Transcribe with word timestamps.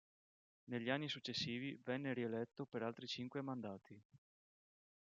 Negli 0.69 0.89
anni 0.89 1.07
successivi 1.07 1.79
venne 1.83 2.15
rieletto 2.15 2.65
per 2.65 2.81
altri 2.81 3.05
cinque 3.05 3.43
mandati. 3.43 4.01